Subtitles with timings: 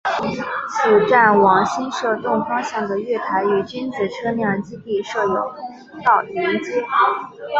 [0.71, 6.83] 此站往新设洞方向的月台与君子车辆基地设有通道连结。